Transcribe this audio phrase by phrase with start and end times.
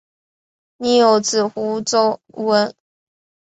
[0.77, 2.19] 宁有子胡虔。